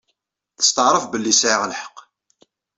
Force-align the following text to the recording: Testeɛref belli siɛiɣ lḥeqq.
Testeɛref 0.57 1.05
belli 1.07 1.33
siɛiɣ 1.39 1.63
lḥeqq. 1.71 1.97